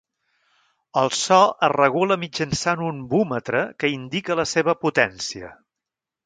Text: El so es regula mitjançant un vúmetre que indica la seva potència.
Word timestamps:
El 1.01 1.11
so 1.17 1.41
es 1.67 1.71
regula 1.73 2.17
mitjançant 2.21 2.81
un 2.87 3.03
vúmetre 3.13 3.63
que 3.85 3.93
indica 3.99 4.39
la 4.41 4.47
seva 4.55 4.77
potència. 4.87 5.55